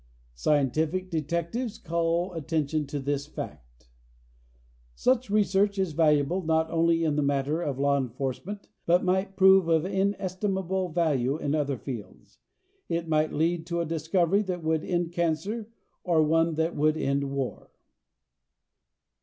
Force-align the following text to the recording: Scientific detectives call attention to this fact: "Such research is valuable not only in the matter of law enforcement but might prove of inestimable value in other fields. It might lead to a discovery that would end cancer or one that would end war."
Scientific 0.33 1.11
detectives 1.11 1.77
call 1.77 2.33
attention 2.33 2.87
to 2.87 2.99
this 2.99 3.27
fact: 3.27 3.87
"Such 4.95 5.29
research 5.29 5.77
is 5.77 5.91
valuable 5.91 6.41
not 6.41 6.71
only 6.71 7.03
in 7.03 7.15
the 7.17 7.21
matter 7.21 7.61
of 7.61 7.77
law 7.77 7.99
enforcement 7.99 8.67
but 8.87 9.03
might 9.03 9.35
prove 9.35 9.67
of 9.67 9.85
inestimable 9.85 10.89
value 10.89 11.37
in 11.37 11.53
other 11.53 11.77
fields. 11.77 12.39
It 12.89 13.07
might 13.07 13.31
lead 13.31 13.67
to 13.67 13.79
a 13.79 13.85
discovery 13.85 14.41
that 14.41 14.63
would 14.63 14.83
end 14.83 15.11
cancer 15.11 15.69
or 16.03 16.23
one 16.23 16.55
that 16.55 16.75
would 16.75 16.97
end 16.97 17.29
war." 17.29 17.69